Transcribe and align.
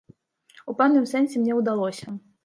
У 0.71 0.73
пэўным 0.79 1.05
сэнсе 1.11 1.41
мне 1.43 1.53
ўдалося. 1.59 2.15